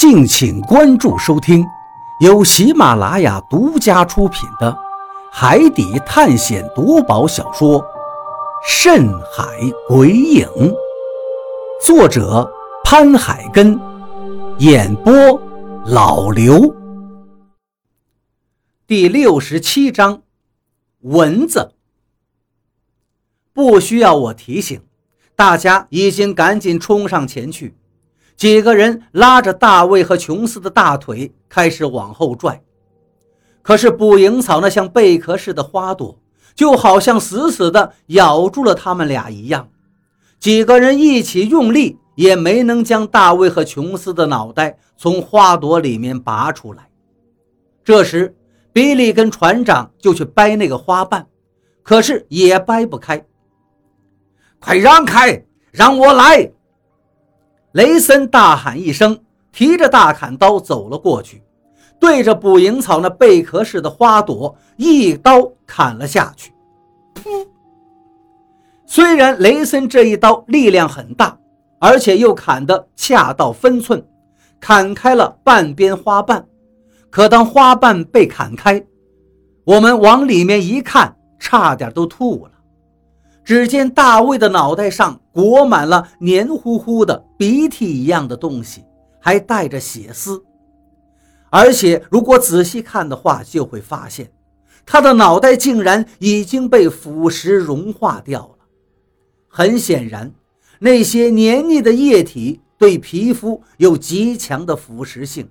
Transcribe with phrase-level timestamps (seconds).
[0.00, 1.62] 敬请关注收听，
[2.20, 4.72] 由喜马拉雅独家出品的
[5.30, 7.78] 《海底探险夺宝小说》
[8.66, 9.44] 《深海
[9.86, 10.46] 鬼影》，
[11.84, 12.50] 作者
[12.82, 13.78] 潘海根，
[14.56, 15.12] 演播
[15.84, 16.74] 老刘。
[18.86, 20.22] 第六十七章，
[21.00, 21.74] 蚊子。
[23.52, 24.80] 不需要我提醒，
[25.36, 27.74] 大家已经赶紧冲上前去。
[28.40, 32.62] 几个人拉着大卫和琼斯的大腿，开始往后拽。
[33.60, 36.18] 可是捕蝇草那像贝壳似的花朵，
[36.54, 39.68] 就好像死死地咬住了他们俩一样。
[40.38, 46.88] 几个人一起用力，也没能将大卫和琼斯的脑袋从花朵里面拔出来。
[47.84, 48.34] 这时，
[48.72, 51.26] 比利跟船长就去掰那个花瓣，
[51.82, 53.22] 可是也掰不开。
[54.58, 56.50] 快让开，让我来！
[57.72, 59.18] 雷森大喊一声，
[59.52, 61.42] 提着大砍刀走了过去，
[62.00, 66.52] 对着捕蝇草那贝壳似的花朵一刀砍了下去。
[67.14, 67.46] 噗！
[68.86, 71.38] 虽然雷森这一刀力量很大，
[71.78, 74.04] 而且又砍得恰到分寸，
[74.58, 76.44] 砍开了半边花瓣，
[77.08, 78.84] 可当花瓣被砍开，
[79.62, 82.52] 我们往里面一看，差点都吐了。
[83.44, 88.84] 只见大卫的脑袋上裹满了黏糊糊的鼻涕一样的东西，
[89.18, 90.42] 还带着血丝。
[91.50, 94.30] 而且，如果仔细看的话，就会发现
[94.86, 98.54] 他的脑袋竟然已经被腐蚀融化掉了。
[99.48, 100.32] 很显然，
[100.78, 105.48] 那些黏腻的液体对皮肤有极强的腐蚀性。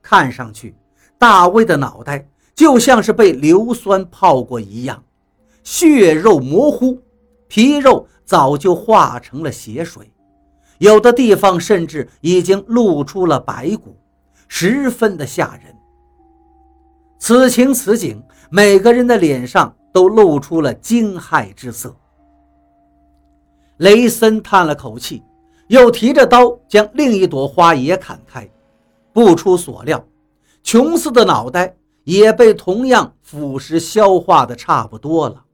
[0.00, 0.74] 看上去，
[1.18, 5.04] 大卫的脑袋就像是被硫酸泡过一样，
[5.62, 6.98] 血肉模糊。
[7.48, 10.12] 皮肉早就化成了血水，
[10.78, 13.96] 有的地方甚至已经露出了白骨，
[14.46, 15.74] 十分的吓人。
[17.18, 21.94] 此情此景，每个人的脸上都露出了惊骇之色。
[23.78, 25.22] 雷森叹了口气，
[25.68, 28.48] 又提着刀将另一朵花也砍开。
[29.12, 30.04] 不出所料，
[30.62, 35.44] 琼斯的脑袋也被同样腐蚀消化的差不多了。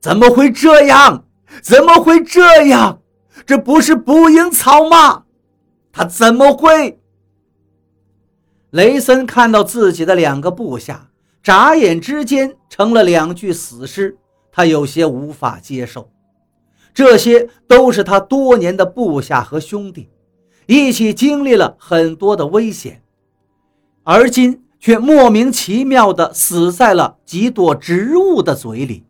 [0.00, 1.24] 怎么会这样？
[1.62, 3.00] 怎么会这样？
[3.46, 5.24] 这不是捕蝇草吗？
[5.92, 7.00] 他怎么会？
[8.70, 11.10] 雷森看到自己的两个部下
[11.42, 14.16] 眨眼之间成了两具死尸，
[14.50, 16.10] 他有些无法接受。
[16.92, 20.08] 这些都是他多年的部下和兄弟，
[20.66, 23.02] 一起经历了很多的危险，
[24.02, 29.04] 而今却莫名其妙地死在了几朵植物的嘴里。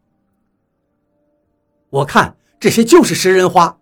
[1.94, 3.78] 我看这些就是食人花。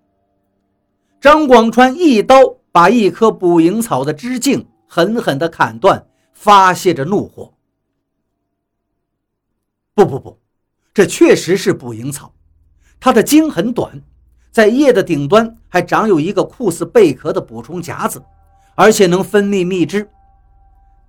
[1.19, 2.37] 张广川一刀
[2.71, 7.55] 把一棵捕蝇草的枝茎狠狠地砍断，发泄着怒火。
[9.95, 10.39] 不不不，
[10.93, 12.35] 这确实是捕蝇草，
[13.01, 14.03] 它的茎很短，
[14.51, 18.23] 在叶的顶端还长有一个酷似贝壳的捕虫夹子，
[18.75, 20.07] 而且能分泌蜜汁。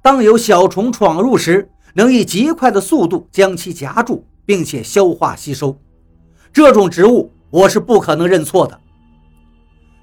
[0.02, 5.78] 当有小虫闯入时，能以极快的速度将其夹住，并且消化吸收。
[6.54, 8.80] 这种植物，我是不可能认错的。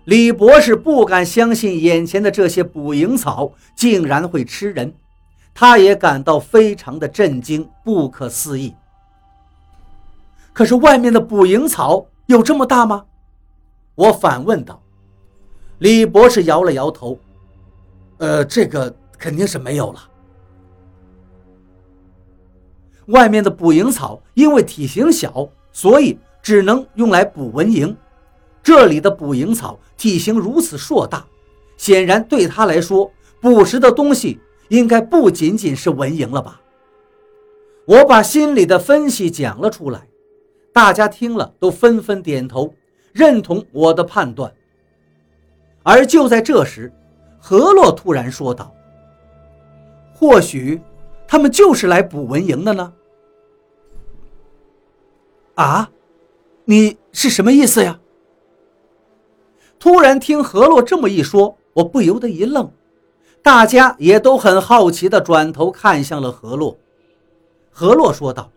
[0.06, 4.92] 李博士不敢相信眼前的这些捕蝇草竟然会吃人，
[5.54, 8.74] 他也感到非常的震惊，不可思议。
[10.52, 13.04] 可是外面的捕蝇草有这么大吗？
[13.94, 14.82] 我反问道。
[15.78, 17.16] 李博士摇了摇头
[18.18, 20.00] ：“呃，这个肯定是没有了。
[23.06, 27.94] 外面的捕蝇草因为体型小，所以……”只能用来捕蚊蝇，
[28.62, 31.24] 这里的捕蝇草体型如此硕大，
[31.76, 36.60] 显然对他来说，捕食的东西应该不仅仅是蚊蝇了吧？
[37.86, 40.06] 我把心里的分析讲了出来，
[40.72, 42.72] 大家听了都纷纷点头，
[43.12, 44.52] 认同我的判断。
[45.82, 46.92] 而就在这时，
[47.38, 48.72] 何洛突然说道
[50.14, 50.80] ：“或许，
[51.26, 52.92] 他们就是来捕蚊蝇的呢？”
[55.56, 55.90] 啊？
[56.70, 57.98] 你是什么意思呀？
[59.80, 62.70] 突然听何洛这么一说，我不由得一愣，
[63.42, 66.78] 大家也都很好奇地转头看向了何洛。
[67.72, 68.52] 何洛说道：“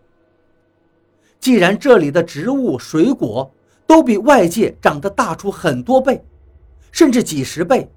[1.40, 3.50] 既然这里的植物、水果
[3.84, 6.24] 都比外界长得大出很多倍，
[6.92, 7.90] 甚至几十倍，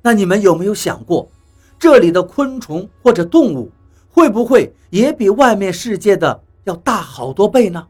[0.00, 1.28] 那你们有没有想过，
[1.76, 3.72] 这里的昆虫或者动物
[4.08, 7.84] 会不会也比外面世界的要大好多倍呢？”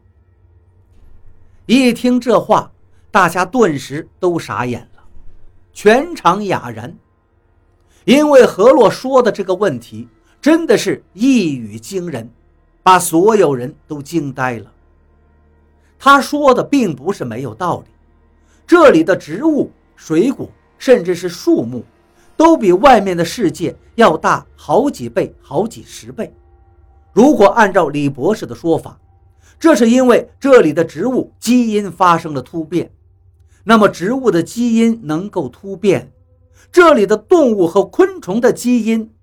[1.67, 2.71] 一听这话，
[3.11, 5.03] 大家顿时都傻眼了，
[5.73, 6.97] 全场哑然，
[8.05, 10.07] 因为何洛说的这个问题
[10.39, 12.29] 真的是一语惊人，
[12.81, 14.71] 把所有人都惊呆了。
[15.99, 17.87] 他说的并不是没有道理，
[18.65, 21.83] 这里的植物、水果，甚至是树木，
[22.37, 26.33] 都比外面的世界要大好几倍、好几十倍。
[27.11, 28.97] 如果按照李博士的说法，
[29.59, 32.91] 这是因为这里的植物基因发生了突变。
[33.63, 36.13] 那么，植物的基因能够突变，
[36.71, 39.13] 这里的动物和昆虫的基因，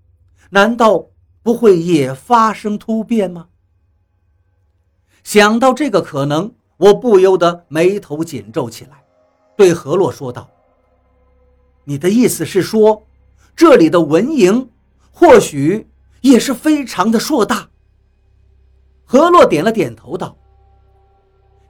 [0.51, 1.07] 难道
[1.43, 3.47] 不会也发生突变吗？
[5.23, 9.03] 想到这个可能，我不由得眉头紧皱起来，
[9.57, 10.51] 对何洛说道
[11.85, 13.05] ：“你的意思是说，
[13.57, 14.67] 这里的蚊蝇
[15.11, 15.89] 或许
[16.21, 17.71] 也是非常的硕大？”
[19.05, 20.37] 何洛点了点头，道：“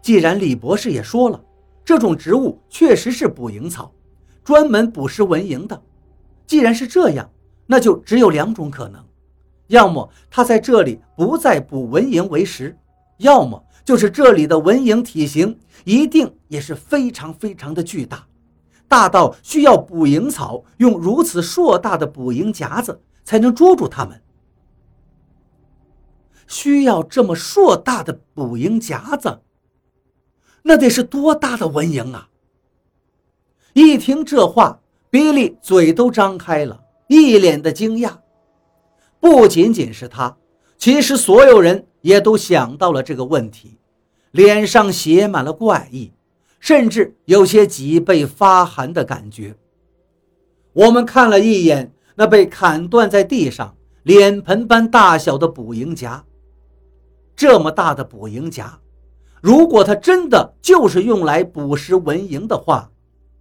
[0.01, 1.41] 既然李博士也说了。”
[1.85, 3.93] 这种植物确实是捕蝇草，
[4.43, 5.79] 专门捕食蚊蝇的。
[6.47, 7.31] 既然是这样，
[7.67, 9.05] 那就只有两种可能：
[9.67, 12.75] 要么它在这里不再捕蚊蝇为食，
[13.19, 18.27] 要么就是这里的蚊蝇体型一定也是非常非常的巨大，
[18.89, 24.19] 大到需要捕蝇草用如此硕大的捕蝇夹子才能捉住它们。
[26.47, 29.41] 需要这么硕大的捕蝇夹子？
[30.63, 32.29] 那得是多大的蚊蝇啊！
[33.75, 34.81] 一听这话，
[35.11, 38.19] 比利嘴都张开了，一脸的惊讶。
[39.21, 40.37] 不仅仅是他，
[40.79, 43.79] 其实所有人也都想到了这个问题，
[44.31, 46.13] 脸上写满了怪异，
[46.61, 49.57] 甚至有些脊背发寒的感觉。
[50.73, 56.25] 我们看了一眼那被砍断在地上、脸盆般大小的捕蝇夹，
[57.37, 58.79] 这么大的捕蝇夹。
[59.41, 62.91] 如果它真的就是用来捕食蚊蝇的话，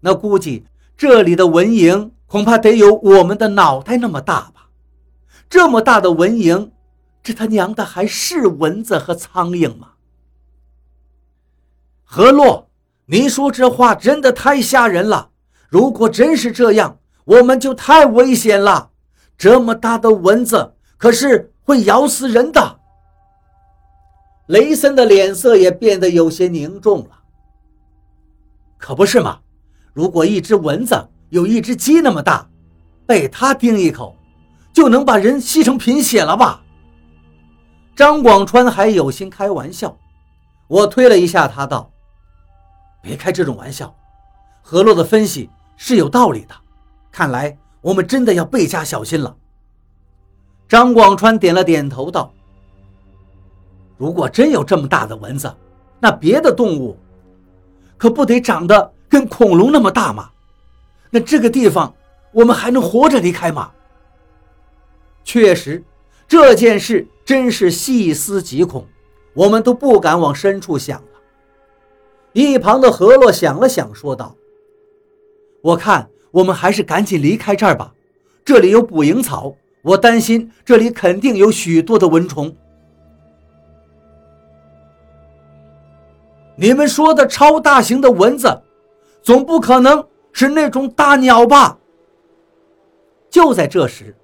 [0.01, 0.65] 那估计
[0.97, 4.69] 这里的蚊蝇恐怕得有我们的脑袋那么大吧？
[5.49, 6.71] 这么大的蚊蝇，
[7.21, 9.91] 这他娘的还是蚊子和苍蝇吗？
[12.03, 12.69] 何洛，
[13.05, 15.29] 你说这话真的太吓人了！
[15.69, 18.91] 如果真是这样，我们就太危险了。
[19.37, 22.79] 这么大的蚊子可是会咬死人的。
[24.47, 27.19] 雷森的脸色也变得有些凝重了。
[28.77, 29.39] 可不是嘛？
[29.93, 32.49] 如果一只蚊子有一只鸡那么大，
[33.05, 34.15] 被它叮一口，
[34.73, 36.61] 就能把人吸成贫血了吧？
[37.95, 39.97] 张广川还有心开玩笑，
[40.67, 41.91] 我推了一下他，道
[43.01, 43.95] ：“别开这种玩笑。
[44.61, 46.55] 何洛的分析是有道理的，
[47.11, 49.37] 看来我们真的要倍加小心了。”
[50.67, 52.33] 张广川点了点头，道。
[53.97, 55.53] 如果真有这么大的蚊子，
[55.99, 56.97] 那别的动物
[57.97, 60.29] 可不得长得跟恐龙那么大吗？
[61.09, 61.93] 那这个地方
[62.31, 63.71] 我们还能活着离开吗？
[65.23, 65.83] 确实，
[66.27, 68.85] 这件事真是细思极恐，
[69.33, 71.07] 我们都不敢往深处想了。
[72.33, 74.35] 一旁的何洛想了想，说道
[75.61, 77.93] ：“我看我们还是赶紧离开这儿吧，
[78.43, 82.53] 这里有捕蝇草，我担心这里肯定有许多的蚊虫。”
[86.55, 88.61] 你们说的超大型的蚊子，
[89.21, 91.77] 总不可能是那种大鸟吧？
[93.29, 94.15] 就在这时，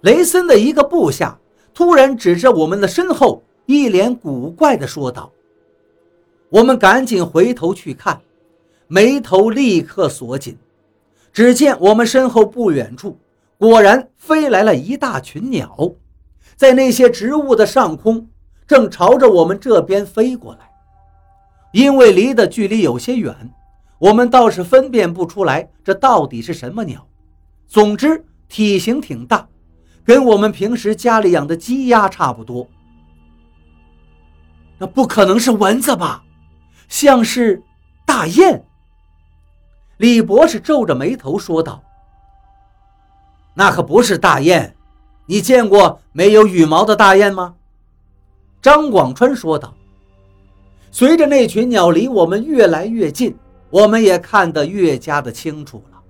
[0.00, 1.38] 雷森的一个部下
[1.74, 5.30] 突然指着我们的身后，一脸古怪地说道
[6.48, 8.18] ：“我们赶紧回头去看，
[8.86, 10.56] 眉头立刻锁紧。
[11.32, 13.18] 只见我们身后不远处，
[13.58, 15.76] 果然飞来了一大群鸟，
[16.56, 18.26] 在那些植物的上空，
[18.66, 20.70] 正朝着我们这边飞过来。”
[21.74, 23.52] 因为离的距离有些远，
[23.98, 27.04] 我们倒是分辨不出来这到底是什么鸟。
[27.66, 29.48] 总之，体型挺大，
[30.04, 32.68] 跟我们平时家里养的鸡鸭差不多。
[34.78, 36.22] 那不可能是蚊子吧？
[36.88, 37.60] 像是
[38.06, 38.64] 大雁。
[39.96, 41.82] 李博士皱着眉头说道
[43.52, 44.76] ：“那可不是大雁，
[45.26, 47.56] 你见过没有羽毛的大雁吗？”
[48.62, 49.74] 张广川说道。
[50.94, 53.36] 随着那群鸟离我们越来越近，
[53.68, 56.00] 我们也看得越加的清楚了。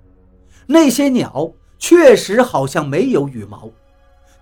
[0.67, 3.71] 那些鸟确实好像没有羽毛，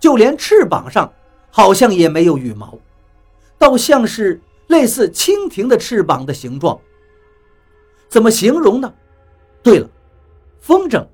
[0.01, 1.09] 就连翅膀上
[1.49, 2.77] 好像也没有羽毛，
[3.57, 6.77] 倒像是类似蜻蜓的翅膀的形状。
[8.09, 8.93] 怎么形容呢？
[9.63, 9.89] 对了，
[10.59, 11.07] 风筝。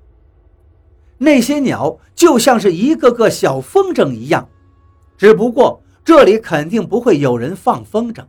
[1.18, 4.48] 那些鸟就像是一个个小风筝一样，
[5.16, 8.24] 只不过这里肯定不会有人放风筝。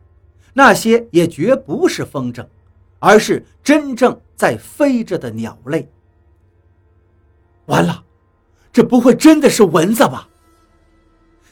[0.53, 2.45] 那些也绝不是风筝，
[2.99, 5.89] 而是真正在飞着的鸟类。
[7.67, 8.03] 完了，
[8.73, 10.27] 这不会真的是蚊子吧？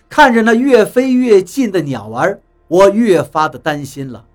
[0.10, 4.26] 看着那越飞越近的鸟儿，我越发的担心了，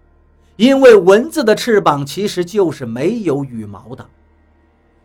[0.56, 4.06] 因为蚊子的翅膀其实就是没有羽毛的。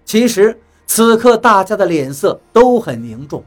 [0.05, 3.43] 其实此刻大家的脸色都很凝重，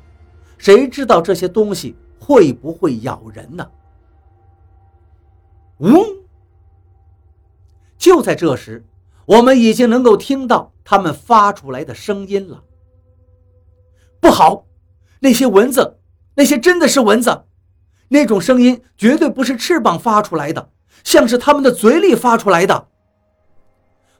[0.58, 3.66] 谁知道这些东西会不会咬人呢？
[5.82, 6.04] 嗡！
[7.98, 8.84] 就在这时，
[9.26, 12.62] 我们已经能够听到它们发出来的声音了。
[14.20, 14.66] 不好，
[15.20, 15.98] 那些蚊子！
[16.34, 17.44] 那些真的是蚊子，
[18.08, 20.70] 那种声音绝对不是翅膀发出来的，
[21.04, 22.88] 像是他们的嘴里发出来的。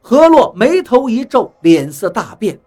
[0.00, 2.61] 何洛眉头一皱，脸色大变。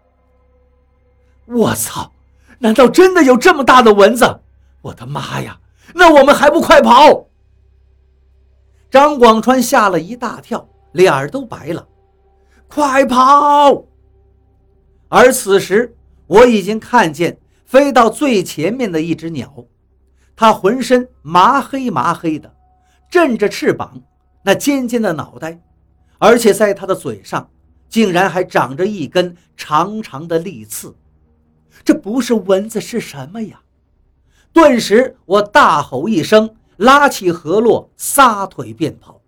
[1.46, 2.12] 我操！
[2.60, 4.40] 难道真的有这么大的蚊子？
[4.82, 5.60] 我的妈呀！
[5.94, 7.28] 那我们还不快跑！
[8.90, 11.88] 张广川吓了一大跳，脸儿都白了。
[12.68, 13.86] 快跑！
[15.08, 15.96] 而此时，
[16.28, 17.38] 我已经看见。
[17.66, 19.66] 飞到最前面的一只鸟，
[20.36, 22.56] 它浑身麻黑麻黑的，
[23.10, 24.04] 振着翅膀，
[24.44, 25.60] 那尖尖的脑袋，
[26.20, 27.50] 而且在它的嘴上
[27.90, 30.96] 竟然还长着一根长长的利刺。
[31.84, 33.60] 这不是蚊子是什么呀？
[34.54, 39.22] 顿时，我大吼一声，拉起何洛，撒腿便跑。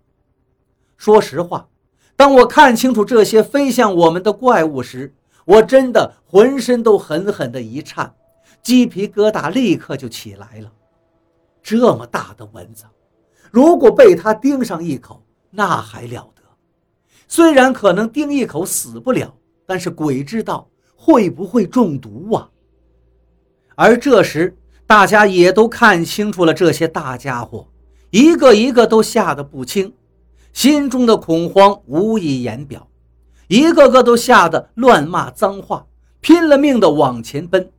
[0.96, 1.68] 说实话，
[2.16, 5.14] 当我看清楚这些飞向我们的怪物时，
[5.44, 8.14] 我真的浑身都狠狠的一颤。
[8.62, 10.72] 鸡皮疙瘩立刻就起来了。
[11.62, 12.84] 这么大的蚊子，
[13.50, 16.42] 如果被它叮上一口，那还了得！
[17.28, 22.50] 虽然可能叮一口死不了，但是鬼知道会不会中毒啊！
[23.76, 24.56] 而这时，
[24.88, 27.68] 大家也都看清楚了这些大家伙，
[28.08, 29.92] 一个一个都吓得不轻，
[30.54, 32.88] 心中的恐慌无以言表，
[33.48, 35.84] 一个个都吓得乱骂脏话，
[36.22, 37.70] 拼了命的往前奔。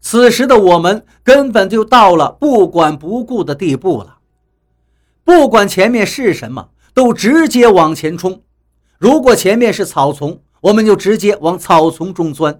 [0.00, 4.18] 此时的我们根本就到了不管不顾的地步了，
[5.22, 8.42] 不管前面是什么，都直接往前冲。
[8.98, 12.54] 如果前面是草丛，我们就直接往草丛中钻；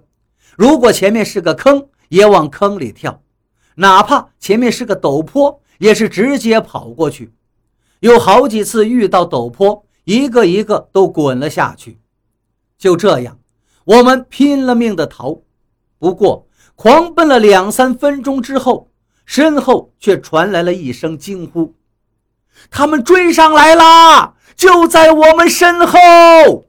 [0.55, 3.19] 如果前面是个坑，也往坑里跳；
[3.75, 7.33] 哪怕前面是个陡坡，也是直接跑过去。
[7.99, 11.99] 有好几次遇到陡坡，一个一个都滚了下去。
[12.77, 13.39] 就这样，
[13.85, 15.39] 我们拼了命的逃。
[15.97, 18.89] 不过，狂奔了两三分钟之后，
[19.25, 21.73] 身后却传来了一声惊呼
[22.69, 26.65] ：“他们追上来了，就在我们身后！”